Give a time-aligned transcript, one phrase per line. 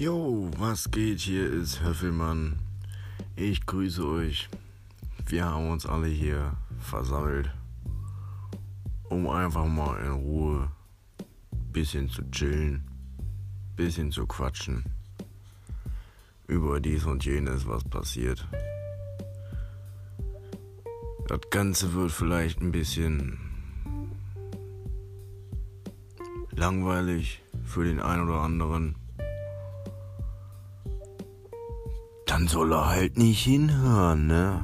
[0.00, 1.20] Jo, was geht?
[1.20, 2.58] Hier ist Höffelmann.
[3.36, 4.48] Ich grüße euch.
[5.26, 7.50] Wir haben uns alle hier versammelt,
[9.10, 10.70] um einfach mal in Ruhe
[11.70, 12.82] bisschen zu chillen,
[13.76, 14.86] bisschen zu quatschen
[16.46, 18.48] über dies und jenes, was passiert.
[21.28, 23.38] Das Ganze wird vielleicht ein bisschen
[26.52, 28.94] langweilig für den einen oder anderen.
[32.30, 34.62] Dann soll er halt nicht hinhören, ne?